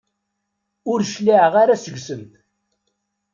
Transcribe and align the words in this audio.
Ur 0.91 0.99
cliɛeɣ 1.11 1.53
ara 1.61 1.81
seg-sent. 1.83 2.33